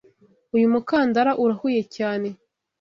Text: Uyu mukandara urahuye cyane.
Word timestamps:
Uyu 0.55 0.67
mukandara 0.73 1.31
urahuye 1.43 1.81
cyane. 1.95 2.27